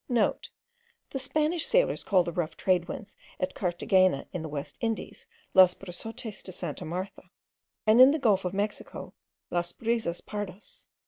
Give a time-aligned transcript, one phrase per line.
[0.05, 5.27] *(* The Spanish sailors call the rough trade winds at Carthagena in the West Indies
[5.53, 7.29] los brisotes de Santa Martha;
[7.85, 9.13] and in the Gulf of Mexico,
[9.51, 10.87] las brizas pardas.